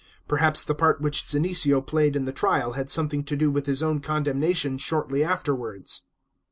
Perhaps 0.27 0.63
the 0.63 0.73
part 0.73 0.99
which 0.99 1.21
Senecio 1.21 1.79
played 1.79 2.15
in 2.15 2.25
the 2.25 2.31
trial 2.31 2.73
had 2.73 2.89
something 2.89 3.23
to 3.23 3.35
do 3.35 3.51
with 3.51 3.67
his 3.67 3.83
own 3.83 3.99
condemnation 3.99 4.79
shortly 4.79 5.23
afterwards. 5.23 6.05